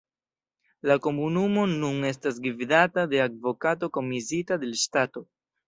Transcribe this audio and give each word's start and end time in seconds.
La 0.91 0.95
komunumo 1.07 1.65
nun 1.73 2.09
estas 2.09 2.41
gvidata 2.47 3.05
de 3.13 3.23
advokato 3.29 3.93
komisiita 4.01 4.61
de 4.65 4.75
la 4.75 4.85
ŝtato. 4.89 5.27